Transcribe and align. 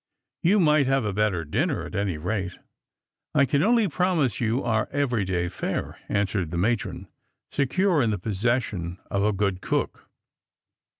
"You 0.41 0.59
might 0.59 0.87
have 0.87 1.05
a 1.05 1.13
better 1.13 1.45
dinner, 1.45 1.85
at 1.85 1.93
any 1.93 2.17
rate. 2.17 2.57
I 3.35 3.45
can 3.45 3.61
only 3.61 3.87
promise 3.87 4.41
you 4.41 4.63
our 4.63 4.89
everyday 4.91 5.47
fare," 5.47 5.99
answered 6.09 6.49
the 6.49 6.57
matron, 6.57 7.07
secure 7.51 8.01
in 8.01 8.09
the 8.09 8.17
possession 8.17 8.97
of 9.11 9.23
a 9.23 9.31
good 9.31 9.61
cook. 9.61 10.09